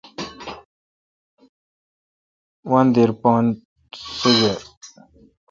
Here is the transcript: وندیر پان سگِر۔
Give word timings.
وندیر 2.69 3.11
پان 3.21 3.45
سگِر۔ 4.19 4.59